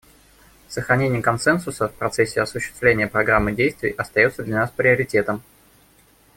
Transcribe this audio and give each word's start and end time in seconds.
Сохранение 0.67 1.21
консенсуса 1.21 1.87
в 1.87 1.93
процессе 1.93 2.41
осуществления 2.41 3.05
Программы 3.05 3.51
действий 3.53 3.91
остается 3.91 4.41
для 4.43 4.55
нас 4.61 4.71
приоритетом. 4.71 5.43